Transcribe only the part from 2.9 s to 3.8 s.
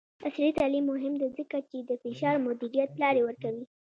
لارې ورکوي.